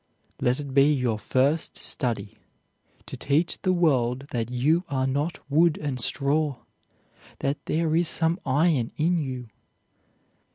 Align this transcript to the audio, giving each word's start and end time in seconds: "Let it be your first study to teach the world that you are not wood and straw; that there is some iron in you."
"Let 0.41 0.59
it 0.59 0.73
be 0.73 0.91
your 0.91 1.19
first 1.19 1.77
study 1.77 2.39
to 3.05 3.15
teach 3.15 3.61
the 3.61 3.71
world 3.71 4.29
that 4.31 4.49
you 4.49 4.83
are 4.89 5.05
not 5.05 5.37
wood 5.47 5.77
and 5.77 5.99
straw; 6.01 6.63
that 7.37 7.63
there 7.67 7.95
is 7.95 8.07
some 8.07 8.39
iron 8.43 8.91
in 8.97 9.19
you." 9.21 9.45